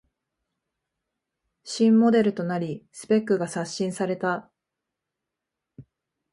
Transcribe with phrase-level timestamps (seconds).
[1.63, 4.49] 新モデルとなりスペックが刷新された